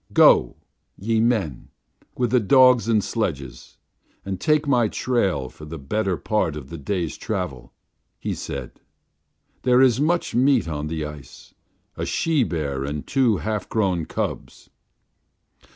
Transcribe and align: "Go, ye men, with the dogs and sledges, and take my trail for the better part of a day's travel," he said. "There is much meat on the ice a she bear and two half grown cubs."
"Go, 0.13 0.55
ye 0.97 1.19
men, 1.21 1.67
with 2.17 2.31
the 2.31 2.39
dogs 2.39 2.87
and 2.87 3.03
sledges, 3.03 3.77
and 4.25 4.41
take 4.41 4.67
my 4.67 4.87
trail 4.87 5.47
for 5.47 5.65
the 5.65 5.77
better 5.77 6.17
part 6.17 6.55
of 6.55 6.73
a 6.73 6.77
day's 6.79 7.15
travel," 7.15 7.71
he 8.19 8.33
said. 8.33 8.81
"There 9.61 9.79
is 9.79 10.01
much 10.01 10.33
meat 10.33 10.67
on 10.67 10.87
the 10.87 11.05
ice 11.05 11.53
a 11.95 12.07
she 12.07 12.43
bear 12.43 12.83
and 12.83 13.05
two 13.05 13.37
half 13.37 13.69
grown 13.69 14.05
cubs." 14.07 14.71